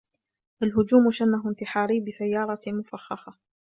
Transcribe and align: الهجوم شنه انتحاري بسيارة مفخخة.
الهجوم 0.63 1.11
شنه 1.17 1.41
انتحاري 1.49 1.99
بسيارة 2.05 2.59
مفخخة. 2.67 3.33